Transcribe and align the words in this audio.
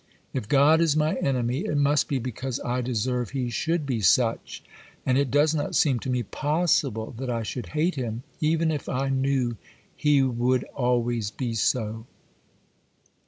If 0.33 0.49
God 0.49 0.81
is 0.81 0.97
my 0.97 1.13
enemy, 1.17 1.59
it 1.65 1.77
must 1.77 2.07
be 2.07 2.17
because 2.17 2.59
I 2.65 2.81
deserve 2.81 3.29
He 3.29 3.51
should 3.51 3.85
be 3.85 4.01
such; 4.01 4.63
and 5.05 5.15
it 5.15 5.29
does 5.29 5.53
not 5.53 5.75
seem 5.75 5.99
to 5.99 6.09
me 6.09 6.23
possible 6.23 7.13
that 7.19 7.29
I 7.29 7.43
should 7.43 7.67
hate 7.77 7.93
Him, 7.93 8.23
even 8.39 8.71
if 8.71 8.89
I 8.89 9.09
knew 9.09 9.57
He 9.95 10.23
would 10.23 10.63
always 10.75 11.29
be 11.29 11.53
so. 11.53 12.07